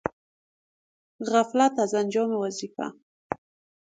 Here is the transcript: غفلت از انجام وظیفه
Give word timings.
غفلت 1.29 1.79
از 1.79 1.93
انجام 1.93 2.31
وظیفه 2.31 2.83